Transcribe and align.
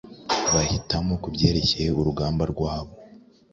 bahitamo 0.53 1.13
kubyerekeye 1.23 1.89
urugamba 1.99 2.43
rwabo 2.51 2.91